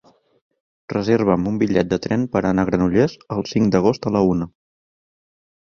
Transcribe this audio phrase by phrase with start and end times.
[0.93, 4.51] Reserva'm un bitllet de tren per anar a Granollers el cinc d'agost a la una.